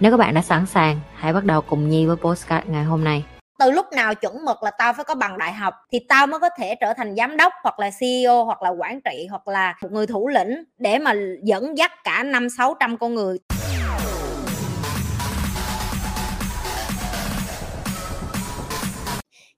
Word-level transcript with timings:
Nếu 0.00 0.10
các 0.10 0.16
bạn 0.16 0.34
đã 0.34 0.42
sẵn 0.42 0.66
sàng, 0.66 1.00
hãy 1.14 1.32
bắt 1.32 1.44
đầu 1.44 1.60
cùng 1.60 1.88
Nhi 1.88 2.06
với 2.06 2.16
postcard 2.16 2.68
ngày 2.68 2.84
hôm 2.84 3.04
nay. 3.04 3.24
Từ 3.58 3.70
lúc 3.70 3.86
nào 3.92 4.14
chuẩn 4.14 4.44
mực 4.44 4.62
là 4.62 4.70
tao 4.78 4.92
phải 4.92 5.04
có 5.04 5.14
bằng 5.14 5.38
đại 5.38 5.52
học 5.52 5.74
thì 5.92 5.98
tao 6.08 6.26
mới 6.26 6.40
có 6.40 6.48
thể 6.58 6.74
trở 6.80 6.92
thành 6.96 7.16
giám 7.16 7.36
đốc 7.36 7.52
hoặc 7.62 7.78
là 7.78 7.90
CEO 8.00 8.44
hoặc 8.44 8.62
là 8.62 8.70
quản 8.70 9.00
trị 9.00 9.26
hoặc 9.30 9.48
là 9.48 9.74
một 9.82 9.88
người 9.92 10.06
thủ 10.06 10.28
lĩnh 10.28 10.64
để 10.78 10.98
mà 10.98 11.14
dẫn 11.42 11.78
dắt 11.78 11.92
cả 12.04 12.22
năm 12.22 12.48
sáu 12.50 12.74
trăm 12.80 12.98
con 12.98 13.14
người 13.14 13.38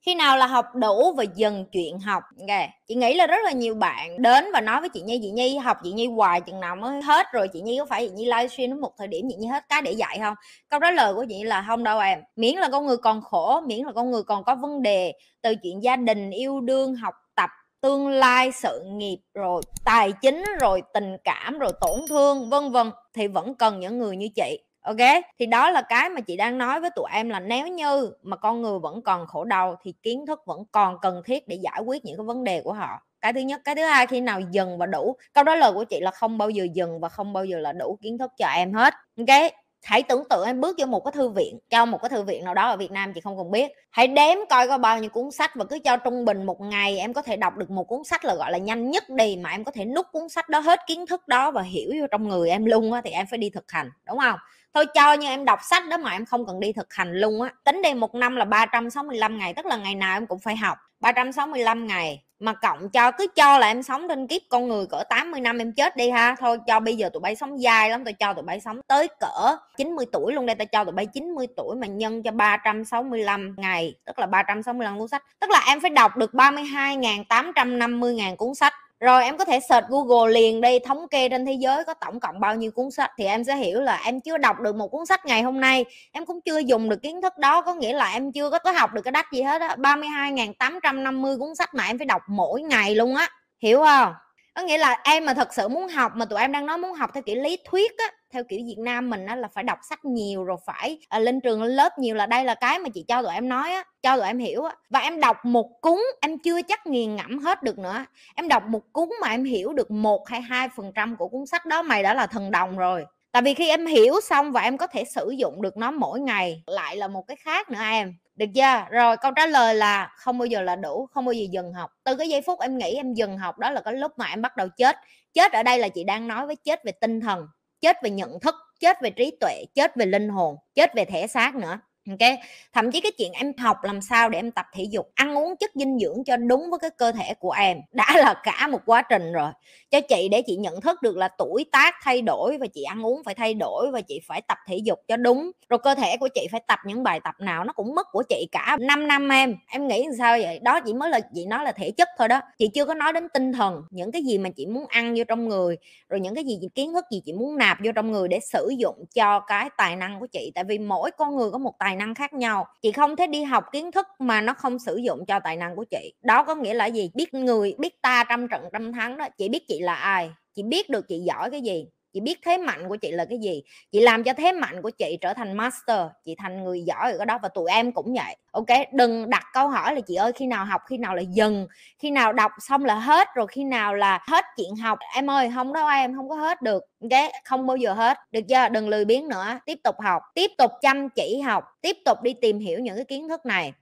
khi 0.05 0.15
nào 0.15 0.37
là 0.37 0.47
học 0.47 0.65
đủ 0.75 1.13
và 1.17 1.23
dần 1.35 1.65
chuyện 1.71 1.99
học 1.99 2.23
okay. 2.39 2.69
chị 2.87 2.95
nghĩ 2.95 3.13
là 3.13 3.27
rất 3.27 3.37
là 3.43 3.51
nhiều 3.51 3.75
bạn 3.75 4.21
đến 4.21 4.45
và 4.53 4.61
nói 4.61 4.79
với 4.79 4.89
chị 4.89 5.01
nhi 5.01 5.19
chị 5.21 5.31
nhi, 5.31 5.57
học 5.57 5.77
chị 5.83 5.91
nhi 5.91 6.07
hoài 6.07 6.41
chừng 6.41 6.59
nào 6.59 6.75
mới 6.75 7.01
hết 7.01 7.25
rồi, 7.33 7.47
chị 7.53 7.61
nhi 7.61 7.77
có 7.79 7.85
phải 7.85 8.07
chị 8.07 8.13
nhi 8.15 8.25
livestream 8.25 8.69
đến 8.69 8.81
một 8.81 8.91
thời 8.97 9.07
điểm 9.07 9.25
chị 9.29 9.35
nhi 9.35 9.47
hết 9.47 9.63
cái 9.69 9.81
để 9.81 9.91
dạy 9.91 10.19
không 10.21 10.35
câu 10.69 10.79
trả 10.79 10.91
lời 10.91 11.13
của 11.13 11.25
chị 11.29 11.43
là, 11.43 11.65
không 11.67 11.83
đâu 11.83 11.99
em, 11.99 12.19
miễn 12.35 12.55
là 12.55 12.69
con 12.71 12.85
người 12.85 12.97
còn 12.97 13.21
khổ, 13.21 13.61
miễn 13.67 13.85
là 13.85 13.91
con 13.91 14.11
người 14.11 14.23
còn 14.23 14.43
có 14.43 14.55
vấn 14.55 14.81
đề 14.81 15.13
từ 15.41 15.55
chuyện 15.63 15.83
gia 15.83 15.95
đình, 15.95 16.31
yêu 16.31 16.59
đương, 16.59 16.95
học 16.95 17.13
tập, 17.35 17.49
tương 17.81 18.09
lai, 18.09 18.51
sự 18.51 18.83
nghiệp, 18.85 19.17
rồi 19.33 19.61
tài 19.85 20.11
chính, 20.21 20.43
rồi 20.59 20.81
tình 20.93 21.17
cảm, 21.23 21.59
rồi 21.59 21.71
tổn 21.81 21.99
thương, 22.09 22.49
vân 22.49 22.71
vân, 22.71 22.91
thì 23.13 23.27
vẫn 23.27 23.55
cần 23.55 23.79
những 23.79 23.99
người 23.99 24.17
như 24.17 24.27
chị 24.35 24.59
ok, 24.83 24.97
thì 25.39 25.45
đó 25.45 25.69
là 25.71 25.81
cái 25.81 26.09
mà 26.09 26.21
chị 26.21 26.37
đang 26.37 26.57
nói 26.57 26.79
với 26.81 26.89
tụi 26.95 27.05
em 27.13 27.29
là 27.29 27.39
nếu 27.39 27.67
như 27.67 28.11
mà 28.23 28.37
con 28.37 28.61
người 28.61 28.79
vẫn 28.79 29.01
còn 29.01 29.27
khổ 29.27 29.43
đau 29.43 29.75
thì 29.83 29.93
kiến 30.03 30.25
thức 30.25 30.39
vẫn 30.45 30.59
còn 30.71 30.97
cần 31.01 31.21
thiết 31.25 31.47
để 31.47 31.55
giải 31.55 31.81
quyết 31.85 32.05
những 32.05 32.17
cái 32.17 32.25
vấn 32.25 32.43
đề 32.43 32.61
của 32.61 32.73
họ. 32.73 32.99
Cái 33.21 33.33
thứ 33.33 33.39
nhất, 33.39 33.61
cái 33.65 33.75
thứ 33.75 33.83
hai, 33.83 34.07
khi 34.07 34.21
nào 34.21 34.39
dừng 34.51 34.77
và 34.77 34.85
đủ, 34.85 35.15
câu 35.33 35.43
đó 35.43 35.55
lời 35.55 35.71
của 35.73 35.83
chị 35.83 35.99
là 36.01 36.11
không 36.11 36.37
bao 36.37 36.49
giờ 36.49 36.67
dừng 36.73 36.99
và 36.99 37.09
không 37.09 37.33
bao 37.33 37.45
giờ 37.45 37.59
là 37.59 37.71
đủ 37.73 37.97
kiến 38.01 38.17
thức 38.17 38.31
cho 38.37 38.47
em 38.47 38.73
hết. 38.73 38.93
Ok, 39.17 39.51
hãy 39.83 40.03
tưởng 40.03 40.23
tượng 40.29 40.45
em 40.45 40.61
bước 40.61 40.75
vô 40.79 40.85
một 40.85 40.99
cái 41.05 41.11
thư 41.11 41.29
viện, 41.29 41.59
cho 41.69 41.85
một 41.85 41.97
cái 42.01 42.09
thư 42.09 42.23
viện 42.23 42.43
nào 42.45 42.53
đó 42.53 42.69
ở 42.69 42.77
Việt 42.77 42.91
Nam 42.91 43.13
chị 43.13 43.21
không 43.21 43.37
cần 43.37 43.51
biết. 43.51 43.71
Hãy 43.91 44.07
đếm 44.07 44.37
coi 44.49 44.67
có 44.67 44.77
bao 44.77 44.99
nhiêu 44.99 45.09
cuốn 45.09 45.31
sách 45.31 45.51
và 45.55 45.65
cứ 45.65 45.79
cho 45.83 45.97
trung 45.97 46.25
bình 46.25 46.43
một 46.43 46.61
ngày 46.61 46.97
em 46.99 47.13
có 47.13 47.21
thể 47.21 47.37
đọc 47.37 47.57
được 47.57 47.69
một 47.71 47.83
cuốn 47.83 48.03
sách 48.03 48.25
là 48.25 48.35
gọi 48.35 48.51
là 48.51 48.57
nhanh 48.57 48.91
nhất 48.91 49.03
đi 49.09 49.35
mà 49.41 49.49
em 49.49 49.63
có 49.63 49.71
thể 49.71 49.85
nút 49.85 50.05
cuốn 50.11 50.29
sách 50.29 50.49
đó 50.49 50.59
hết 50.59 50.79
kiến 50.87 51.05
thức 51.07 51.27
đó 51.27 51.51
và 51.51 51.61
hiểu 51.61 51.91
vô 52.01 52.07
trong 52.11 52.27
người 52.29 52.49
em 52.49 52.65
luôn 52.65 52.93
á 52.93 53.01
thì 53.05 53.11
em 53.11 53.25
phải 53.29 53.37
đi 53.39 53.49
thực 53.49 53.71
hành, 53.71 53.89
đúng 54.07 54.17
không? 54.19 54.39
Thôi 54.73 54.85
cho 54.93 55.13
như 55.13 55.27
em 55.27 55.45
đọc 55.45 55.59
sách 55.63 55.83
đó 55.89 55.97
mà 55.97 56.11
em 56.11 56.25
không 56.25 56.45
cần 56.45 56.59
đi 56.59 56.73
thực 56.73 56.93
hành 56.93 57.13
luôn 57.13 57.41
á. 57.41 57.49
Tính 57.63 57.81
đi 57.81 57.93
một 57.93 58.15
năm 58.15 58.35
là 58.35 58.45
365 58.45 59.37
ngày, 59.37 59.53
tức 59.53 59.65
là 59.65 59.77
ngày 59.77 59.95
nào 59.95 60.17
em 60.17 60.27
cũng 60.27 60.39
phải 60.39 60.55
học. 60.55 60.77
365 60.99 61.87
ngày, 61.87 62.23
mà 62.39 62.53
cộng 62.53 62.89
cho, 62.89 63.11
cứ 63.11 63.27
cho 63.35 63.57
là 63.57 63.67
em 63.67 63.83
sống 63.83 64.07
trên 64.07 64.27
kiếp 64.27 64.41
con 64.49 64.67
người 64.67 64.85
cỡ 64.85 65.03
80 65.09 65.41
năm 65.41 65.57
em 65.57 65.73
chết 65.73 65.97
đi 65.97 66.09
ha. 66.09 66.35
Thôi 66.39 66.57
cho 66.67 66.79
bây 66.79 66.95
giờ 66.95 67.09
tụi 67.13 67.21
bay 67.21 67.35
sống 67.35 67.61
dài 67.61 67.89
lắm 67.89 68.03
tôi 68.03 68.13
cho 68.13 68.33
tụi 68.33 68.43
bay 68.43 68.59
sống 68.59 68.81
tới 68.87 69.07
cỡ 69.19 69.57
90 69.77 70.05
tuổi 70.11 70.33
luôn 70.33 70.45
đây, 70.45 70.55
tao 70.55 70.65
cho 70.65 70.83
tụi 70.83 70.93
bay 70.93 71.05
90 71.05 71.47
tuổi 71.57 71.75
mà 71.75 71.87
nhân 71.87 72.23
cho 72.23 72.31
365 72.31 73.55
ngày, 73.57 73.95
tức 74.05 74.19
là 74.19 74.25
365 74.25 74.99
cuốn 74.99 75.07
sách. 75.07 75.23
Tức 75.39 75.49
là 75.49 75.63
em 75.67 75.79
phải 75.79 75.89
đọc 75.89 76.17
được 76.17 76.33
32.850.000 76.33 78.35
cuốn 78.35 78.55
sách 78.55 78.73
rồi 79.03 79.23
em 79.23 79.37
có 79.37 79.45
thể 79.45 79.59
search 79.59 79.87
Google 79.87 80.33
liền 80.33 80.61
đây 80.61 80.79
thống 80.79 81.07
kê 81.07 81.29
trên 81.29 81.45
thế 81.45 81.53
giới 81.53 81.83
có 81.83 81.93
tổng 81.93 82.19
cộng 82.19 82.39
bao 82.39 82.55
nhiêu 82.55 82.71
cuốn 82.71 82.91
sách. 82.91 83.11
Thì 83.17 83.25
em 83.25 83.43
sẽ 83.43 83.55
hiểu 83.55 83.81
là 83.81 84.01
em 84.05 84.21
chưa 84.21 84.37
đọc 84.37 84.59
được 84.59 84.75
một 84.75 84.87
cuốn 84.87 85.05
sách 85.05 85.25
ngày 85.25 85.41
hôm 85.41 85.59
nay. 85.59 85.85
Em 86.11 86.25
cũng 86.25 86.41
chưa 86.41 86.57
dùng 86.57 86.89
được 86.89 87.01
kiến 87.01 87.21
thức 87.21 87.37
đó 87.37 87.61
có 87.61 87.73
nghĩa 87.73 87.93
là 87.93 88.11
em 88.11 88.31
chưa 88.31 88.49
có, 88.49 88.59
có 88.59 88.71
học 88.71 88.93
được 88.93 89.01
cái 89.01 89.11
đắt 89.11 89.25
gì 89.31 89.41
hết 89.41 89.61
á. 89.61 89.75
32.850 89.75 91.39
cuốn 91.39 91.55
sách 91.55 91.73
mà 91.73 91.85
em 91.85 91.97
phải 91.97 92.05
đọc 92.05 92.21
mỗi 92.27 92.61
ngày 92.61 92.95
luôn 92.95 93.15
á. 93.15 93.29
Hiểu 93.59 93.79
không? 93.79 94.13
Có 94.55 94.61
nghĩa 94.61 94.77
là 94.77 95.01
em 95.03 95.25
mà 95.25 95.33
thật 95.33 95.53
sự 95.53 95.67
muốn 95.67 95.87
học 95.87 96.11
mà 96.15 96.25
tụi 96.25 96.39
em 96.39 96.51
đang 96.51 96.65
nói 96.65 96.77
muốn 96.77 96.93
học 96.93 97.09
theo 97.13 97.23
kiểu 97.23 97.35
lý 97.35 97.57
thuyết 97.65 97.91
á 97.97 98.11
theo 98.33 98.43
kiểu 98.43 98.59
Việt 98.65 98.79
Nam 98.79 99.09
mình 99.09 99.25
á 99.25 99.35
là 99.35 99.47
phải 99.47 99.63
đọc 99.63 99.79
sách 99.89 100.05
nhiều 100.05 100.43
rồi 100.43 100.57
phải 100.65 100.99
à, 101.09 101.19
lên 101.19 101.41
trường 101.41 101.63
lên 101.63 101.71
lớp 101.71 101.99
nhiều 101.99 102.15
là 102.15 102.25
đây 102.25 102.45
là 102.45 102.55
cái 102.55 102.79
mà 102.79 102.89
chị 102.93 103.05
cho 103.07 103.21
tụi 103.21 103.33
em 103.33 103.49
nói 103.49 103.73
á 103.73 103.83
cho 104.01 104.17
tụi 104.17 104.27
em 104.27 104.39
hiểu 104.39 104.63
á. 104.63 104.75
Và 104.89 104.99
em 104.99 105.19
đọc 105.19 105.45
một 105.45 105.81
cuốn 105.81 105.99
em 106.21 106.39
chưa 106.39 106.61
chắc 106.61 106.87
nghiền 106.87 107.15
ngẫm 107.15 107.39
hết 107.39 107.63
được 107.63 107.79
nữa. 107.79 108.05
Em 108.35 108.47
đọc 108.47 108.63
một 108.67 108.93
cuốn 108.93 109.09
mà 109.21 109.29
em 109.29 109.43
hiểu 109.43 109.73
được 109.73 109.91
một 109.91 110.27
hay 110.29 110.41
hai 110.41 110.69
phần 110.75 110.91
trăm 110.95 111.15
của 111.15 111.27
cuốn 111.27 111.45
sách 111.45 111.65
đó 111.65 111.81
mày 111.81 112.03
đã 112.03 112.13
là 112.13 112.27
thần 112.27 112.51
đồng 112.51 112.77
rồi. 112.77 113.05
Tại 113.31 113.41
vì 113.41 113.53
khi 113.53 113.69
em 113.69 113.85
hiểu 113.85 114.21
xong 114.23 114.51
và 114.51 114.61
em 114.61 114.77
có 114.77 114.87
thể 114.87 115.03
sử 115.03 115.29
dụng 115.29 115.61
được 115.61 115.77
nó 115.77 115.91
mỗi 115.91 116.19
ngày 116.19 116.63
lại 116.67 116.95
là 116.95 117.07
một 117.07 117.27
cái 117.27 117.37
khác 117.37 117.69
nữa 117.69 117.79
em. 117.81 118.13
Được 118.35 118.45
chưa? 118.55 118.85
Rồi 118.89 119.17
câu 119.17 119.31
trả 119.35 119.45
lời 119.45 119.75
là 119.75 120.11
không 120.17 120.37
bao 120.37 120.45
giờ 120.45 120.61
là 120.61 120.75
đủ 120.75 121.07
không 121.11 121.25
bao 121.25 121.33
giờ 121.33 121.45
dừng 121.51 121.73
học. 121.73 121.91
Từ 122.03 122.15
cái 122.15 122.29
giây 122.29 122.41
phút 122.41 122.59
em 122.59 122.77
nghĩ 122.77 122.95
em 122.95 123.13
dừng 123.13 123.37
học 123.37 123.59
đó 123.59 123.69
là 123.69 123.81
cái 123.81 123.93
lúc 123.93 124.11
mà 124.17 124.25
em 124.25 124.41
bắt 124.41 124.57
đầu 124.57 124.67
chết. 124.77 124.95
Chết 125.33 125.51
ở 125.51 125.63
đây 125.63 125.79
là 125.79 125.87
chị 125.89 126.03
đang 126.03 126.27
nói 126.27 126.47
với 126.47 126.55
chết 126.55 126.85
về 126.85 126.91
tinh 126.91 127.21
thần 127.21 127.47
chết 127.83 128.03
về 128.03 128.09
nhận 128.09 128.39
thức, 128.39 128.55
chết 128.79 128.97
về 129.01 129.09
trí 129.09 129.37
tuệ, 129.39 129.65
chết 129.75 129.95
về 129.95 130.05
linh 130.05 130.29
hồn, 130.29 130.55
chết 130.75 130.95
về 130.95 131.05
thể 131.05 131.27
xác 131.27 131.55
nữa 131.55 131.79
ok 132.09 132.39
thậm 132.73 132.91
chí 132.91 133.01
cái 133.01 133.11
chuyện 133.17 133.31
em 133.31 133.53
học 133.57 133.77
làm 133.83 134.01
sao 134.01 134.29
để 134.29 134.39
em 134.39 134.51
tập 134.51 134.65
thể 134.73 134.83
dục, 134.83 135.11
ăn 135.15 135.37
uống 135.37 135.55
chất 135.55 135.71
dinh 135.75 135.99
dưỡng 135.99 136.23
cho 136.23 136.37
đúng 136.37 136.69
với 136.69 136.79
cái 136.79 136.89
cơ 136.97 137.11
thể 137.11 137.33
của 137.39 137.51
em, 137.51 137.77
đã 137.91 138.13
là 138.17 138.33
cả 138.43 138.67
một 138.67 138.79
quá 138.85 139.01
trình 139.01 139.31
rồi. 139.31 139.51
Cho 139.91 140.01
chị 140.01 140.29
để 140.31 140.41
chị 140.41 140.55
nhận 140.55 140.81
thức 140.81 141.01
được 141.01 141.17
là 141.17 141.27
tuổi 141.37 141.65
tác 141.71 141.95
thay 142.03 142.21
đổi 142.21 142.57
và 142.57 142.67
chị 142.73 142.83
ăn 142.83 143.05
uống 143.05 143.21
phải 143.25 143.35
thay 143.35 143.53
đổi 143.53 143.91
và 143.91 144.01
chị 144.01 144.19
phải 144.27 144.41
tập 144.41 144.57
thể 144.67 144.77
dục 144.77 144.99
cho 145.07 145.17
đúng. 145.17 145.51
Rồi 145.69 145.79
cơ 145.83 145.95
thể 145.95 146.17
của 146.17 146.27
chị 146.35 146.47
phải 146.51 146.61
tập 146.67 146.79
những 146.85 147.03
bài 147.03 147.19
tập 147.23 147.35
nào 147.39 147.63
nó 147.63 147.73
cũng 147.73 147.95
mất 147.95 148.07
của 148.11 148.23
chị 148.29 148.47
cả 148.51 148.77
5 148.79 149.07
năm 149.07 149.29
em. 149.29 149.55
Em 149.67 149.87
nghĩ 149.87 150.05
sao 150.17 150.37
vậy? 150.41 150.59
Đó 150.59 150.79
chỉ 150.85 150.93
mới 150.93 151.09
là, 151.09 151.19
chị 151.33 151.45
nói 151.45 151.63
là 151.63 151.71
thể 151.71 151.91
chất 151.91 152.09
thôi 152.17 152.27
đó. 152.27 152.41
Chị 152.57 152.67
chưa 152.73 152.85
có 152.85 152.93
nói 152.93 153.13
đến 153.13 153.27
tinh 153.33 153.53
thần, 153.53 153.81
những 153.89 154.11
cái 154.11 154.23
gì 154.23 154.37
mà 154.37 154.49
chị 154.49 154.65
muốn 154.65 154.85
ăn 154.87 155.13
vô 155.17 155.23
trong 155.27 155.49
người, 155.49 155.77
rồi 156.09 156.19
những 156.19 156.35
cái 156.35 156.43
gì 156.43 156.59
kiến 156.75 156.93
thức 156.93 157.05
gì 157.11 157.21
chị 157.25 157.33
muốn 157.33 157.57
nạp 157.57 157.77
vô 157.83 157.91
trong 157.95 158.11
người 158.11 158.27
để 158.27 158.39
sử 158.39 158.69
dụng 158.77 159.05
cho 159.15 159.39
cái 159.39 159.69
tài 159.77 159.95
năng 159.95 160.19
của 160.19 160.27
chị. 160.31 160.51
Tại 160.55 160.63
vì 160.63 160.79
mỗi 160.79 161.11
con 161.17 161.35
người 161.35 161.51
có 161.51 161.57
một 161.57 161.73
tài 161.79 161.92
năng 161.95 162.15
khác 162.15 162.33
nhau. 162.33 162.65
Chị 162.81 162.91
không 162.91 163.15
thể 163.15 163.27
đi 163.27 163.43
học 163.43 163.63
kiến 163.71 163.91
thức 163.91 164.07
mà 164.19 164.41
nó 164.41 164.53
không 164.53 164.79
sử 164.79 164.95
dụng 164.95 165.25
cho 165.25 165.39
tài 165.43 165.57
năng 165.57 165.75
của 165.75 165.85
chị. 165.91 166.13
Đó 166.23 166.43
có 166.43 166.55
nghĩa 166.55 166.73
là 166.73 166.85
gì? 166.85 167.11
Biết 167.13 167.33
người, 167.33 167.75
biết 167.79 168.01
ta 168.01 168.23
trăm 168.29 168.47
trận 168.47 168.63
trăm 168.73 168.93
thắng 168.93 169.17
đó. 169.17 169.27
Chị 169.37 169.49
biết 169.49 169.63
chị 169.67 169.79
là 169.79 169.95
ai. 169.95 170.31
Chị 170.55 170.63
biết 170.63 170.89
được 170.89 171.07
chị 171.07 171.19
giỏi 171.19 171.51
cái 171.51 171.61
gì 171.61 171.85
chị 172.13 172.19
biết 172.19 172.39
thế 172.45 172.57
mạnh 172.57 172.89
của 172.89 172.95
chị 172.95 173.11
là 173.11 173.25
cái 173.25 173.37
gì? 173.37 173.63
Chị 173.91 173.99
làm 173.99 174.23
cho 174.23 174.33
thế 174.33 174.51
mạnh 174.51 174.81
của 174.81 174.89
chị 174.89 175.17
trở 175.21 175.33
thành 175.33 175.53
master, 175.53 176.07
chị 176.25 176.35
thành 176.37 176.63
người 176.63 176.81
giỏi 176.81 177.11
ở 177.11 177.17
cái 177.17 177.25
đó 177.25 177.39
và 177.43 177.49
tụi 177.49 177.71
em 177.71 177.91
cũng 177.91 178.13
vậy. 178.13 178.35
Ok, 178.51 178.67
đừng 178.91 179.29
đặt 179.29 179.43
câu 179.53 179.67
hỏi 179.67 179.95
là 179.95 180.01
chị 180.01 180.15
ơi, 180.15 180.31
khi 180.35 180.47
nào 180.47 180.65
học, 180.65 180.81
khi 180.89 180.97
nào 180.97 181.15
là 181.15 181.21
dừng? 181.21 181.67
Khi 181.99 182.11
nào 182.11 182.33
đọc 182.33 182.51
xong 182.59 182.85
là 182.85 182.95
hết, 182.95 183.27
rồi 183.35 183.47
khi 183.47 183.63
nào 183.63 183.93
là 183.95 184.19
hết 184.27 184.45
chuyện 184.57 184.75
học? 184.75 184.99
Em 185.15 185.29
ơi 185.29 185.51
không 185.55 185.73
đâu 185.73 185.87
em 185.87 186.15
không 186.15 186.29
có 186.29 186.35
hết 186.35 186.61
được. 186.61 186.83
Ok, 187.01 187.31
không 187.45 187.67
bao 187.67 187.77
giờ 187.77 187.93
hết. 187.93 188.17
Được 188.31 188.41
chưa? 188.49 188.69
Đừng 188.69 188.89
lười 188.89 189.05
biếng 189.05 189.27
nữa. 189.27 189.59
Tiếp 189.65 189.79
tục 189.83 189.95
học, 189.99 190.21
tiếp 190.35 190.51
tục 190.57 190.71
chăm 190.81 191.09
chỉ 191.09 191.41
học, 191.41 191.63
tiếp 191.81 191.97
tục 192.05 192.21
đi 192.21 192.33
tìm 192.41 192.59
hiểu 192.59 192.79
những 192.79 192.95
cái 192.95 193.05
kiến 193.05 193.29
thức 193.29 193.45
này 193.45 193.73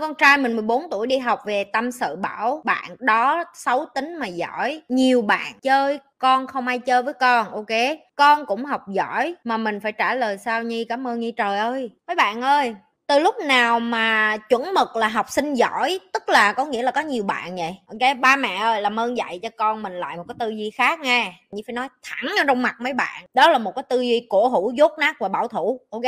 con 0.00 0.14
trai, 0.14 0.38
mình 0.38 0.56
14 0.56 0.90
tuổi 0.90 1.06
đi 1.06 1.18
học 1.18 1.40
về 1.44 1.64
tâm 1.64 1.92
sự 1.92 2.16
bảo 2.16 2.62
bạn 2.64 2.96
đó 2.98 3.44
xấu 3.54 3.84
tính 3.94 4.16
mà 4.18 4.26
giỏi. 4.26 4.82
Nhiều 4.88 5.22
bạn 5.22 5.52
chơi, 5.62 5.98
con 6.18 6.46
không 6.46 6.66
ai 6.66 6.78
chơi 6.78 7.02
với 7.02 7.14
con, 7.14 7.50
ok? 7.52 7.98
Con 8.16 8.46
cũng 8.46 8.64
học 8.64 8.88
giỏi, 8.88 9.34
mà 9.44 9.56
mình 9.56 9.80
phải 9.80 9.92
trả 9.92 10.14
lời 10.14 10.38
sao 10.38 10.62
nhi? 10.62 10.84
Cảm 10.84 11.06
ơn 11.06 11.20
nhi, 11.20 11.32
trời 11.32 11.58
ơi. 11.58 11.90
Mấy 12.06 12.16
bạn 12.16 12.42
ơi, 12.42 12.74
từ 13.06 13.18
lúc 13.18 13.34
nào 13.46 13.80
mà 13.80 14.36
chuẩn 14.36 14.74
mực 14.74 14.96
là 14.96 15.08
học 15.08 15.30
sinh 15.30 15.54
giỏi, 15.54 16.00
tức 16.12 16.28
là 16.28 16.52
có 16.52 16.64
nghĩa 16.64 16.82
là 16.82 16.90
có 16.90 17.00
nhiều 17.00 17.24
bạn 17.24 17.56
vậy? 17.56 17.76
Ok, 17.86 18.16
ba 18.20 18.36
mẹ 18.36 18.56
ơi, 18.56 18.82
làm 18.82 19.00
ơn 19.00 19.16
dạy 19.16 19.40
cho 19.42 19.48
con 19.56 19.82
mình 19.82 19.92
lại 19.92 20.16
một 20.16 20.24
cái 20.28 20.34
tư 20.38 20.48
duy 20.48 20.70
khác 20.70 21.00
nha. 21.00 21.32
Như 21.50 21.62
phải 21.66 21.74
nói 21.74 21.88
thẳng 22.02 22.34
ra 22.38 22.44
trong 22.46 22.62
mặt 22.62 22.74
mấy 22.80 22.92
bạn. 22.92 23.24
Đó 23.34 23.50
là 23.50 23.58
một 23.58 23.72
cái 23.74 23.82
tư 23.88 24.00
duy 24.00 24.26
cổ 24.28 24.48
hủ, 24.48 24.72
dốt 24.74 24.92
nát 24.98 25.16
và 25.18 25.28
bảo 25.28 25.48
thủ, 25.48 25.80
ok? 25.90 26.02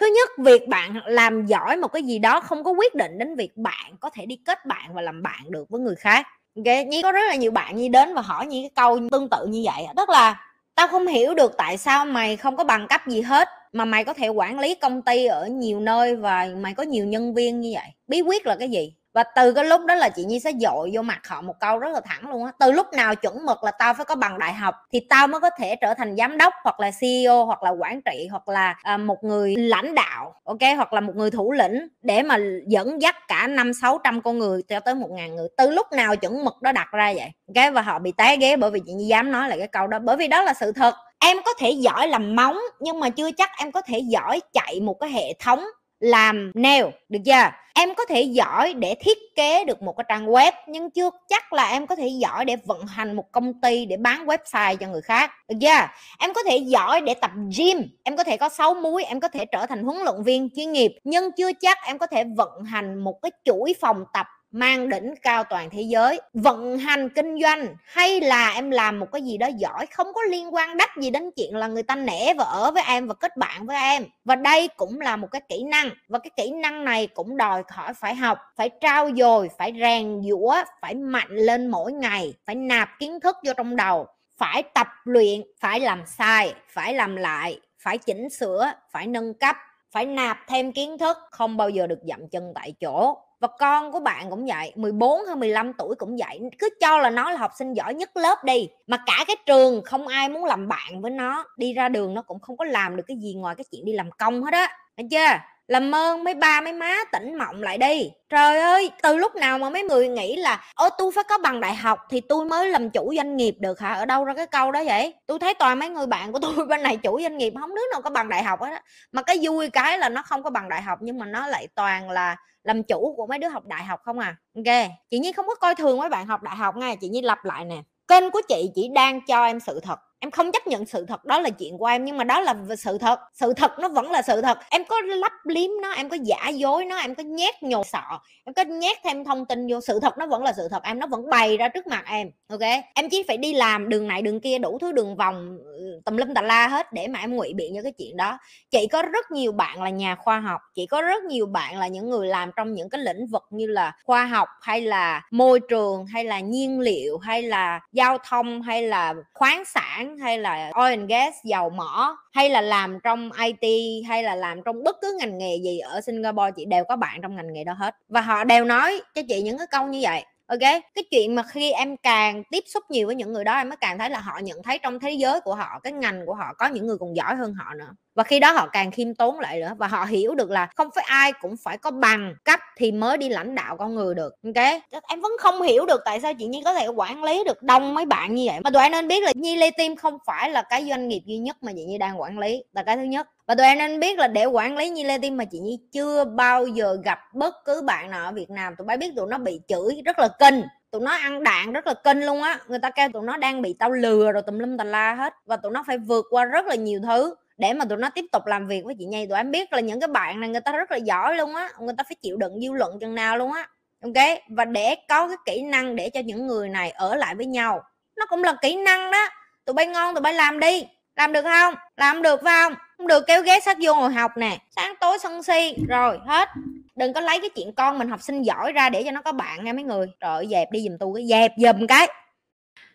Thứ 0.00 0.06
nhất, 0.16 0.30
việc 0.38 0.68
bạn 0.68 1.00
làm 1.06 1.46
giỏi 1.46 1.76
một 1.76 1.88
cái 1.88 2.02
gì 2.02 2.18
đó 2.18 2.40
không 2.40 2.64
có 2.64 2.70
quyết 2.70 2.94
định 2.94 3.18
đến 3.18 3.36
việc 3.36 3.56
bạn 3.56 3.96
có 4.00 4.10
thể 4.10 4.26
đi 4.26 4.36
kết 4.46 4.66
bạn 4.66 4.94
và 4.94 5.02
làm 5.02 5.22
bạn 5.22 5.50
được 5.50 5.70
với 5.70 5.80
người 5.80 5.94
khác. 5.96 6.26
Ok, 6.56 6.66
nhi 6.88 7.02
có 7.02 7.12
rất 7.12 7.20
là 7.28 7.34
nhiều 7.34 7.50
bạn 7.50 7.76
nhi 7.76 7.88
đến 7.88 8.14
và 8.14 8.22
hỏi 8.22 8.46
nhi 8.46 8.62
cái 8.62 8.70
câu 8.74 9.00
tương 9.12 9.28
tự 9.30 9.46
như 9.46 9.62
vậy 9.64 9.84
tức 9.96 10.08
là, 10.08 10.40
tao 10.74 10.88
không 10.88 11.06
hiểu 11.06 11.34
được 11.34 11.54
tại 11.58 11.78
sao 11.78 12.04
mày 12.04 12.36
không 12.36 12.56
có 12.56 12.64
bằng 12.64 12.86
cấp 12.88 13.00
gì 13.08 13.20
hết, 13.22 13.48
mà 13.72 13.84
mày 13.84 14.04
có 14.04 14.12
thể 14.14 14.28
quản 14.28 14.58
lý 14.58 14.74
công 14.74 15.02
ty 15.02 15.26
ở 15.26 15.46
nhiều 15.46 15.80
nơi 15.80 16.16
và 16.16 16.48
mày 16.60 16.74
có 16.74 16.82
nhiều 16.82 17.06
nhân 17.06 17.34
viên 17.34 17.60
như 17.60 17.70
vậy. 17.74 17.88
Bí 18.08 18.20
quyết 18.22 18.46
là 18.46 18.56
cái 18.56 18.68
gì? 18.70 18.94
Và 19.14 19.22
từ 19.36 19.52
cái 19.52 19.64
lúc 19.64 19.80
đó 19.84 19.94
là 19.94 20.08
chị 20.08 20.24
nhi 20.24 20.40
sẽ 20.40 20.52
dội 20.60 20.90
vô 20.92 21.02
mặt 21.02 21.26
họ 21.26 21.40
một 21.40 21.54
câu 21.60 21.78
rất 21.78 21.88
là 21.92 22.00
thẳng 22.00 22.30
luôn 22.30 22.44
á. 22.44 22.52
Từ 22.58 22.72
lúc 22.72 22.92
nào 22.92 23.14
chuẩn 23.14 23.46
mực 23.46 23.64
là 23.64 23.70
tao 23.70 23.94
phải 23.94 24.04
có 24.04 24.14
bằng 24.14 24.38
đại 24.38 24.52
học 24.52 24.74
thì 24.92 25.00
tao 25.10 25.26
mới 25.26 25.40
có 25.40 25.50
thể 25.58 25.76
trở 25.76 25.94
thành 25.94 26.16
giám 26.16 26.38
đốc 26.38 26.54
hoặc 26.64 26.80
là 26.80 26.90
ceo 27.00 27.44
hoặc 27.44 27.62
là 27.62 27.70
quản 27.70 28.00
trị 28.02 28.28
hoặc 28.30 28.48
là 28.48 28.74
à, 28.82 28.96
một 28.96 29.24
người 29.24 29.56
lãnh 29.56 29.94
đạo 29.94 30.34
ok? 30.44 30.58
Hoặc 30.76 30.92
là 30.92 31.00
một 31.00 31.12
người 31.16 31.30
thủ 31.30 31.52
lĩnh 31.52 31.88
để 32.02 32.22
mà 32.22 32.38
dẫn 32.66 33.02
dắt 33.02 33.16
cả 33.28 33.46
năm 33.46 33.72
sáu 33.74 33.98
trăm 34.04 34.22
con 34.22 34.38
người 34.38 34.62
cho 34.62 34.80
tới 34.80 34.94
một 34.94 35.08
ngàn 35.10 35.36
người. 35.36 35.48
Từ 35.56 35.70
lúc 35.70 35.92
nào 35.92 36.16
chuẩn 36.16 36.44
mực 36.44 36.62
đó 36.62 36.72
đặt 36.72 36.88
ra 36.92 37.12
vậy 37.16 37.30
cái 37.54 37.70
và 37.70 37.82
họ 37.82 37.98
bị 37.98 38.12
té 38.12 38.36
ghế 38.36 38.56
bởi 38.56 38.70
vì 38.70 38.80
chị 38.86 38.92
nhi 38.92 39.04
dám 39.04 39.32
nói 39.32 39.48
lại 39.48 39.58
cái 39.58 39.68
câu 39.68 39.86
đó. 39.86 39.98
Bởi 39.98 40.16
vì 40.16 40.28
đó 40.28 40.42
là 40.42 40.54
sự 40.54 40.72
thật. 40.72 40.94
Em 41.18 41.36
có 41.44 41.50
thể 41.58 41.70
giỏi 41.70 42.08
làm 42.08 42.36
móng 42.36 42.58
nhưng 42.80 43.00
mà 43.00 43.10
chưa 43.10 43.30
chắc 43.30 43.50
em 43.58 43.72
có 43.72 43.82
thể 43.82 43.98
giỏi 43.98 44.40
chạy 44.52 44.80
một 44.80 44.94
cái 45.00 45.10
hệ 45.10 45.34
thống 45.38 45.64
làm 46.00 46.52
nail 46.54 46.84
được 47.08 47.18
chưa? 47.24 47.50
Em 47.74 47.94
có 47.94 48.04
thể 48.04 48.22
giỏi 48.22 48.74
để 48.74 48.94
thiết 49.00 49.18
kế 49.36 49.64
được 49.64 49.82
một 49.82 49.96
cái 49.96 50.04
trang 50.08 50.26
web, 50.26 50.52
nhưng 50.68 50.90
chưa 50.90 51.10
chắc 51.28 51.52
là 51.52 51.68
em 51.68 51.86
có 51.86 51.96
thể 51.96 52.08
giỏi 52.08 52.44
để 52.44 52.56
vận 52.64 52.86
hành 52.86 53.16
một 53.16 53.32
công 53.32 53.60
ty 53.60 53.86
để 53.86 53.96
bán 53.96 54.26
website 54.26 54.76
cho 54.76 54.86
người 54.86 55.02
khác. 55.02 55.30
Được 55.48 55.56
chưa? 55.60 55.88
Em 56.18 56.34
có 56.34 56.42
thể 56.42 56.56
giỏi 56.56 57.00
để 57.00 57.14
tập 57.14 57.30
gym, 57.56 57.82
em 58.04 58.16
có 58.16 58.24
thể 58.24 58.36
có 58.36 58.48
sáu 58.48 58.74
múi, 58.74 59.04
em 59.04 59.20
có 59.20 59.28
thể 59.28 59.44
trở 59.44 59.66
thành 59.66 59.84
huấn 59.84 59.96
luyện 60.04 60.22
viên 60.24 60.48
chuyên 60.56 60.72
nghiệp, 60.72 60.92
nhưng 61.04 61.32
chưa 61.32 61.52
chắc 61.60 61.78
em 61.86 61.98
có 61.98 62.06
thể 62.06 62.24
vận 62.36 62.64
hành 62.64 62.98
một 62.98 63.22
cái 63.22 63.30
chuỗi 63.44 63.74
phòng 63.80 64.04
tập 64.12 64.26
mang 64.54 64.88
đỉnh 64.88 65.14
cao 65.22 65.44
toàn 65.44 65.70
thế 65.70 65.82
giới, 65.82 66.20
vận 66.34 66.78
hành 66.78 67.08
kinh 67.08 67.40
doanh, 67.42 67.76
hay 67.84 68.20
là 68.20 68.52
em 68.54 68.70
làm 68.70 68.98
một 68.98 69.06
cái 69.12 69.22
gì 69.22 69.38
đó 69.38 69.46
giỏi, 69.56 69.86
không 69.86 70.06
có 70.14 70.22
liên 70.22 70.54
quan 70.54 70.76
đắt 70.76 70.90
gì 71.00 71.10
đến 71.10 71.30
chuyện 71.36 71.56
là 71.56 71.66
người 71.66 71.82
ta 71.82 71.96
nể 71.96 72.34
và 72.38 72.44
ở 72.44 72.70
với 72.70 72.82
em 72.86 73.06
và 73.06 73.14
kết 73.14 73.36
bạn 73.36 73.66
với 73.66 73.76
em. 73.76 74.04
Và 74.24 74.36
đây 74.36 74.68
cũng 74.76 75.00
là 75.00 75.16
một 75.16 75.28
cái 75.30 75.42
kỹ 75.48 75.64
năng, 75.64 75.90
và 76.08 76.18
cái 76.18 76.30
kỹ 76.36 76.50
năng 76.50 76.84
này 76.84 77.06
cũng 77.06 77.36
đòi 77.36 77.62
hỏi 77.68 77.94
phải 77.94 78.14
học, 78.14 78.38
phải 78.56 78.70
trao 78.80 79.10
dồi, 79.16 79.50
phải 79.58 79.72
rèn 79.80 80.22
giũa, 80.22 80.54
phải 80.80 80.94
mạnh 80.94 81.30
lên 81.30 81.66
mỗi 81.66 81.92
ngày, 81.92 82.34
phải 82.46 82.54
nạp 82.54 82.88
kiến 82.98 83.20
thức 83.20 83.36
vô 83.46 83.52
trong 83.56 83.76
đầu, 83.76 84.06
phải 84.38 84.62
tập 84.62 84.86
luyện, 85.04 85.42
phải 85.60 85.80
làm 85.80 86.02
sai, 86.06 86.54
phải 86.68 86.94
làm 86.94 87.16
lại, 87.16 87.60
phải 87.78 87.98
chỉnh 87.98 88.30
sửa, 88.30 88.72
phải 88.92 89.06
nâng 89.06 89.34
cấp 89.34 89.56
phải 89.94 90.06
nạp 90.06 90.38
thêm 90.48 90.72
kiến 90.72 90.98
thức, 90.98 91.16
không 91.30 91.56
bao 91.56 91.68
giờ 91.68 91.86
được 91.86 91.98
dậm 92.02 92.28
chân 92.28 92.52
tại 92.54 92.74
chỗ. 92.80 93.16
Và 93.40 93.48
con 93.58 93.92
của 93.92 94.00
bạn 94.00 94.30
cũng 94.30 94.46
vậy 94.46 94.72
14 94.76 95.26
hay 95.26 95.36
15 95.36 95.72
tuổi 95.78 95.94
cũng 95.94 96.16
vậy, 96.16 96.40
cứ 96.58 96.68
cho 96.80 96.98
là 96.98 97.10
nó 97.10 97.30
là 97.30 97.38
học 97.38 97.50
sinh 97.58 97.72
giỏi 97.72 97.94
nhất 97.94 98.16
lớp 98.16 98.44
đi, 98.44 98.68
mà 98.86 98.96
cả 99.06 99.24
cái 99.26 99.36
trường 99.46 99.82
không 99.84 100.06
ai 100.06 100.28
muốn 100.28 100.44
làm 100.44 100.68
bạn 100.68 101.00
với 101.00 101.10
nó, 101.10 101.44
đi 101.56 101.72
ra 101.72 101.88
đường 101.88 102.14
nó 102.14 102.22
cũng 102.22 102.40
không 102.40 102.56
có 102.56 102.64
làm 102.64 102.96
được 102.96 103.04
cái 103.06 103.16
gì 103.16 103.34
ngoài 103.34 103.54
cái 103.54 103.64
chuyện 103.72 103.84
đi 103.84 103.92
làm 103.92 104.10
công 104.10 104.42
hết 104.42 104.52
á, 104.52 104.70
thấy 104.96 105.06
chưa? 105.10 105.38
Làm 105.66 105.94
ơn 105.94 106.24
mấy 106.24 106.34
ba 106.34 106.60
mấy 106.60 106.72
má 106.72 106.96
tỉnh 107.12 107.38
mộng 107.38 107.62
lại 107.62 107.78
đi. 107.78 108.10
Trời 108.28 108.60
ơi, 108.60 108.90
từ 109.02 109.16
lúc 109.16 109.36
nào 109.36 109.58
mà 109.58 109.70
mấy 109.70 109.82
người 109.82 110.08
nghĩ 110.08 110.36
là 110.36 110.64
ô 110.74 110.88
tôi 110.98 111.12
phải 111.14 111.24
có 111.28 111.38
bằng 111.38 111.60
đại 111.60 111.74
học 111.74 111.98
thì 112.10 112.20
tôi 112.20 112.44
mới 112.44 112.68
làm 112.68 112.90
chủ 112.90 113.12
doanh 113.16 113.36
nghiệp 113.36 113.54
được 113.60 113.80
hả? 113.80 113.94
Ở 113.94 114.06
đâu 114.06 114.24
ra 114.24 114.34
cái 114.34 114.46
câu 114.46 114.72
đó 114.72 114.84
vậy? 114.84 115.14
Tôi 115.26 115.38
thấy 115.38 115.54
toàn 115.54 115.78
mấy 115.78 115.88
người 115.88 116.06
bạn 116.06 116.32
của 116.32 116.38
tôi 116.38 116.54
bên 116.68 116.82
này 116.82 116.96
chủ 116.96 117.20
doanh 117.20 117.38
nghiệp 117.38 117.52
không 117.60 117.74
đứa 117.74 117.82
nào 117.92 118.02
có 118.02 118.10
bằng 118.10 118.28
đại 118.28 118.42
học 118.42 118.60
hết 118.62 118.70
á. 118.70 118.82
Mà 119.12 119.22
cái 119.22 119.38
vui 119.42 119.70
cái 119.70 119.98
là 119.98 120.08
nó 120.08 120.22
không 120.22 120.42
có 120.42 120.50
bằng 120.50 120.68
đại 120.68 120.82
học 120.82 120.98
nhưng 121.02 121.18
mà 121.18 121.26
nó 121.26 121.46
lại 121.46 121.68
toàn 121.74 122.10
là 122.10 122.36
làm 122.64 122.82
chủ 122.82 123.14
của 123.16 123.26
mấy 123.26 123.38
đứa 123.38 123.48
học 123.48 123.66
đại 123.66 123.84
học 123.84 124.00
không 124.04 124.18
à. 124.18 124.36
Ok, 124.56 124.90
chị 125.10 125.18
nhi 125.18 125.32
không 125.32 125.46
có 125.46 125.54
coi 125.54 125.74
thường 125.74 125.98
mấy 125.98 126.08
bạn 126.08 126.26
học 126.26 126.42
đại 126.42 126.56
học 126.56 126.76
nha. 126.76 126.94
Chị 127.00 127.08
nhi 127.08 127.22
lặp 127.22 127.44
lại 127.44 127.64
nè. 127.64 127.76
Kênh 128.08 128.30
của 128.30 128.40
chị 128.48 128.70
chỉ 128.74 128.88
đang 128.94 129.20
cho 129.26 129.44
em 129.44 129.60
sự 129.60 129.80
thật 129.80 129.98
em 130.24 130.30
không 130.30 130.52
chấp 130.52 130.66
nhận 130.66 130.86
sự 130.86 131.06
thật, 131.08 131.24
đó 131.24 131.40
là 131.40 131.50
chuyện 131.50 131.78
của 131.78 131.86
em, 131.86 132.04
nhưng 132.04 132.16
mà 132.16 132.24
đó 132.24 132.40
là 132.40 132.54
sự 132.78 132.98
thật. 132.98 133.20
Sự 133.34 133.52
thật 133.52 133.78
nó 133.78 133.88
vẫn 133.88 134.10
là 134.10 134.22
sự 134.22 134.42
thật. 134.42 134.58
Em 134.70 134.84
có 134.84 135.00
lắp 135.00 135.32
liếm 135.44 135.70
nó, 135.82 135.90
em 135.92 136.08
có 136.08 136.16
giả 136.22 136.48
dối 136.48 136.84
nó, 136.84 136.96
em 136.96 137.14
có 137.14 137.22
nhét 137.22 137.62
nhồi 137.62 137.84
sọ, 137.84 138.20
em 138.44 138.54
có 138.54 138.64
nhét 138.64 138.96
thêm 139.04 139.24
thông 139.24 139.46
tin 139.46 139.66
vô. 139.70 139.80
Sự 139.80 140.00
thật 140.00 140.18
nó 140.18 140.26
vẫn 140.26 140.42
là 140.42 140.52
sự 140.52 140.68
thật, 140.70 140.82
em 140.82 140.98
nó 140.98 141.06
vẫn 141.06 141.30
bày 141.30 141.56
ra 141.56 141.68
trước 141.68 141.86
mặt 141.86 142.04
em, 142.06 142.30
ok? 142.48 142.60
Em 142.94 143.08
chỉ 143.10 143.22
phải 143.28 143.36
đi 143.36 143.54
làm 143.54 143.88
đường 143.88 144.08
này 144.08 144.22
đường 144.22 144.40
kia, 144.40 144.58
đủ 144.58 144.78
thứ 144.80 144.92
đường 144.92 145.16
vòng 145.16 145.58
ừ, 145.64 146.00
tùm 146.04 146.16
lum 146.16 146.34
tà 146.34 146.42
la 146.42 146.68
hết 146.68 146.92
để 146.92 147.08
mà 147.08 147.18
em 147.18 147.36
ngụy 147.36 147.52
biện 147.54 147.72
cho 147.76 147.82
cái 147.82 147.92
chuyện 147.92 148.16
đó. 148.16 148.38
Chị 148.70 148.86
có 148.92 149.02
rất 149.02 149.30
nhiều 149.30 149.52
bạn 149.52 149.82
là 149.82 149.90
nhà 149.90 150.14
khoa 150.14 150.40
học, 150.40 150.60
chị 150.74 150.86
có 150.86 151.02
rất 151.02 151.22
nhiều 151.22 151.46
bạn 151.46 151.78
là 151.78 151.86
những 151.86 152.10
người 152.10 152.26
làm 152.26 152.50
trong 152.56 152.72
những 152.72 152.90
cái 152.90 153.00
lĩnh 153.00 153.26
vực 153.26 153.44
như 153.50 153.66
là 153.66 153.92
khoa 154.04 154.24
học, 154.24 154.48
hay 154.60 154.80
là 154.80 155.22
môi 155.30 155.60
trường, 155.60 156.06
hay 156.06 156.24
là 156.24 156.40
nhiên 156.40 156.80
liệu, 156.80 157.18
hay 157.18 157.42
là 157.42 157.80
giao 157.92 158.18
thông, 158.28 158.62
hay 158.62 158.82
là 158.82 159.14
khoáng 159.34 159.64
sản 159.64 160.13
hay 160.18 160.38
là 160.38 160.70
oil 160.74 160.90
and 160.90 161.10
gas, 161.10 161.34
dầu 161.44 161.70
mỏ, 161.70 162.16
hay 162.32 162.50
là 162.50 162.60
làm 162.60 162.98
trong 163.00 163.30
IT 163.32 164.02
hay 164.08 164.22
là 164.22 164.34
làm 164.34 164.62
trong 164.64 164.84
bất 164.84 164.96
cứ 165.00 165.16
ngành 165.20 165.38
nghề 165.38 165.56
gì 165.56 165.78
ở 165.78 166.00
Singapore, 166.00 166.50
chị 166.56 166.64
đều 166.64 166.84
có 166.84 166.96
bạn 166.96 167.20
trong 167.22 167.36
ngành 167.36 167.52
nghề 167.52 167.64
đó 167.64 167.72
hết. 167.72 167.96
Và 168.08 168.20
họ 168.20 168.44
đều 168.44 168.64
nói 168.64 169.00
cho 169.14 169.22
chị 169.28 169.42
những 169.42 169.58
cái 169.58 169.66
câu 169.70 169.86
như 169.86 170.00
vậy 170.02 170.24
ok, 170.46 170.58
cái 170.94 171.04
chuyện 171.10 171.34
mà 171.34 171.42
khi 171.42 171.72
em 171.72 171.96
càng 171.96 172.42
tiếp 172.50 172.64
xúc 172.66 172.84
nhiều 172.90 173.06
với 173.06 173.16
những 173.16 173.32
người 173.32 173.44
đó, 173.44 173.54
em 173.56 173.68
mới 173.68 173.76
càng 173.80 173.98
thấy 173.98 174.10
là 174.10 174.20
họ 174.20 174.38
nhận 174.42 174.62
thấy 174.62 174.78
trong 174.82 175.00
thế 175.00 175.10
giới 175.10 175.40
của 175.40 175.54
họ, 175.54 175.80
cái 175.82 175.92
ngành 175.92 176.26
của 176.26 176.34
họ 176.34 176.54
có 176.58 176.66
những 176.66 176.86
người 176.86 176.96
còn 177.00 177.16
giỏi 177.16 177.34
hơn 177.34 177.54
họ 177.54 177.74
nữa. 177.74 177.90
Và 178.14 178.22
khi 178.24 178.40
đó 178.40 178.52
họ 178.52 178.68
càng 178.72 178.90
khiêm 178.90 179.14
tốn 179.14 179.40
lại 179.40 179.60
nữa 179.60 179.72
và 179.78 179.86
họ 179.88 180.04
hiểu 180.04 180.34
được 180.34 180.50
là 180.50 180.68
không 180.76 180.88
phải 180.94 181.04
ai 181.08 181.32
cũng 181.40 181.54
phải 181.64 181.78
có 181.78 181.90
bằng 181.90 182.34
cấp 182.44 182.60
thì 182.76 182.92
mới 182.92 183.18
đi 183.18 183.28
lãnh 183.28 183.54
đạo 183.54 183.76
con 183.76 183.94
người 183.94 184.14
được, 184.14 184.32
ok? 184.44 184.64
Em 185.08 185.20
vẫn 185.20 185.32
không 185.40 185.62
hiểu 185.62 185.86
được 185.86 186.00
tại 186.04 186.20
sao 186.20 186.32
chị 186.34 186.46
nhi 186.46 186.62
có 186.64 186.74
thể 186.74 186.86
quản 186.88 187.24
lý 187.24 187.44
được 187.46 187.62
đông 187.62 187.94
mấy 187.94 188.06
bạn 188.06 188.34
như 188.34 188.44
vậy. 188.46 188.60
Mà 188.64 188.70
tụi 188.70 188.82
em 188.82 188.92
nên 188.92 189.08
biết 189.08 189.22
là 189.22 189.32
nhi 189.36 189.56
lê 189.56 189.70
tim 189.78 189.96
không 189.96 190.18
phải 190.26 190.50
là 190.50 190.62
cái 190.70 190.86
doanh 190.88 191.08
nghiệp 191.08 191.22
duy 191.26 191.38
nhất 191.38 191.56
mà 191.62 191.72
chị 191.76 191.84
nhi 191.84 191.98
đang 191.98 192.20
quản 192.20 192.38
lý, 192.38 192.64
là 192.72 192.82
cái 192.82 192.96
thứ 192.96 193.02
nhất 193.02 193.26
và 193.46 193.54
tụi 193.54 193.66
em 193.66 193.78
nên 193.78 194.00
biết 194.00 194.18
là 194.18 194.26
để 194.26 194.44
quản 194.44 194.76
lý 194.76 194.90
Nhi 194.90 195.04
Lê 195.04 195.18
Tim 195.18 195.36
mà 195.36 195.44
chị 195.44 195.58
Nhi 195.58 195.78
chưa 195.92 196.24
bao 196.24 196.66
giờ 196.66 196.96
gặp 197.04 197.18
bất 197.34 197.54
cứ 197.64 197.82
bạn 197.82 198.10
nào 198.10 198.24
ở 198.24 198.32
Việt 198.32 198.50
Nam, 198.50 198.74
tụi 198.76 198.86
bay 198.86 198.96
biết 198.96 199.12
tụi 199.16 199.26
nó 199.28 199.38
bị 199.38 199.60
chửi 199.68 200.02
rất 200.04 200.18
là 200.18 200.28
kinh, 200.38 200.62
tụi 200.90 201.00
nó 201.02 201.10
ăn 201.10 201.42
đạn 201.42 201.72
rất 201.72 201.86
là 201.86 201.94
kinh 201.94 202.20
luôn 202.20 202.42
á. 202.42 202.58
Người 202.68 202.78
ta 202.78 202.90
kêu 202.90 203.08
tụi 203.12 203.22
nó 203.22 203.36
đang 203.36 203.62
bị 203.62 203.74
tao 203.78 203.90
lừa 203.90 204.32
rồi 204.32 204.42
tùm 204.42 204.58
lum 204.58 204.76
tà 204.76 204.84
la 204.84 205.14
hết 205.14 205.34
và 205.46 205.56
tụi 205.56 205.72
nó 205.72 205.84
phải 205.86 205.98
vượt 205.98 206.26
qua 206.30 206.44
rất 206.44 206.66
là 206.66 206.74
nhiều 206.74 207.00
thứ 207.02 207.34
để 207.58 207.72
mà 207.72 207.84
tụi 207.84 207.98
nó 207.98 208.10
tiếp 208.10 208.24
tục 208.32 208.46
làm 208.46 208.66
việc 208.66 208.84
với 208.84 208.94
chị 208.98 209.04
Nhi. 209.04 209.26
Tụi 209.26 209.36
em 209.36 209.50
biết 209.50 209.72
là 209.72 209.80
những 209.80 210.00
cái 210.00 210.08
bạn 210.08 210.40
này 210.40 210.48
người 210.48 210.60
ta 210.60 210.72
rất 210.72 210.90
là 210.90 210.96
giỏi 210.96 211.36
luôn 211.36 211.54
á, 211.54 211.68
người 211.80 211.94
ta 211.98 212.04
phải 212.04 212.16
chịu 212.22 212.36
đựng 212.36 212.60
dư 212.60 212.72
luận 212.72 212.98
chừng 213.00 213.14
nào 213.14 213.36
luôn 213.36 213.52
á, 213.52 213.68
ok? 214.02 214.38
Và 214.48 214.64
để 214.64 214.94
có 215.08 215.28
cái 215.28 215.36
kỹ 215.46 215.62
năng 215.62 215.96
để 215.96 216.10
cho 216.10 216.20
những 216.20 216.46
người 216.46 216.68
này 216.68 216.90
ở 216.90 217.14
lại 217.14 217.34
với 217.34 217.46
nhau, 217.46 217.82
nó 218.16 218.26
cũng 218.26 218.44
là 218.44 218.54
kỹ 218.62 218.76
năng 218.76 219.10
đó. 219.10 219.28
Tụi 219.64 219.74
bay 219.74 219.86
ngon 219.86 220.14
tụi 220.14 220.20
bay 220.20 220.34
làm 220.34 220.60
đi, 220.60 220.86
làm 221.16 221.32
được 221.32 221.42
không? 221.42 221.74
Làm 221.96 222.22
được 222.22 222.40
phải 222.44 222.54
không? 222.62 222.74
Không 222.98 223.06
được 223.06 223.24
kéo 223.26 223.42
ghé 223.42 223.60
sát 223.60 223.76
vô 223.80 223.94
ngồi 223.94 224.12
học 224.12 224.30
nè. 224.36 224.58
Sáng 224.76 224.94
tối 225.00 225.18
sân 225.22 225.42
si. 225.42 225.76
Rồi, 225.88 226.18
hết. 226.26 226.48
Đừng 226.96 227.12
có 227.12 227.20
lấy 227.20 227.40
cái 227.40 227.50
chuyện 227.50 227.72
con 227.72 227.98
mình 227.98 228.08
học 228.08 228.22
sinh 228.22 228.42
giỏi 228.42 228.72
ra 228.72 228.90
để 228.90 229.02
cho 229.04 229.10
nó 229.10 229.22
có 229.22 229.32
bạn 229.32 229.64
nha 229.64 229.72
mấy 229.72 229.84
người. 229.84 230.06
Rồi 230.20 230.46
dẹp 230.50 230.70
đi 230.72 230.80
giùm 230.80 230.96
tôi 231.00 231.12
cái, 231.16 231.26
dẹp 231.26 231.52
giùm 231.56 231.86
cái. 231.86 232.08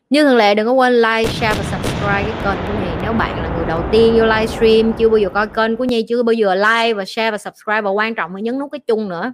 Như 0.09 0.23
thường 0.23 0.37
lệ, 0.37 0.55
đừng 0.55 0.65
có 0.65 0.71
quên 0.71 0.93
like, 0.93 1.31
share 1.31 1.61
và 1.61 1.63
subscribe 1.63 2.23
cái 2.23 2.33
kênh 2.43 2.67
của 2.67 2.73
Nhi. 2.73 2.91
Nếu 3.03 3.13
bạn 3.13 3.43
là 3.43 3.49
người 3.57 3.65
đầu 3.67 3.81
tiên 3.91 4.15
vô 4.17 4.25
livestream, 4.25 4.93
chưa 4.93 5.09
bao 5.09 5.17
giờ 5.17 5.29
coi 5.29 5.47
kênh 5.47 5.77
của 5.77 5.83
Nhi, 5.83 6.05
chưa 6.09 6.23
bao 6.23 6.33
giờ 6.33 6.55
like 6.55 6.93
và 6.93 7.05
share 7.05 7.31
và 7.31 7.37
subscribe 7.37 7.81
và 7.81 7.89
quan 7.89 8.15
trọng 8.15 8.35
là 8.35 8.41
nhấn 8.41 8.59
nút 8.59 8.71
cái 8.71 8.79
chung 8.79 9.09
nữa. 9.09 9.33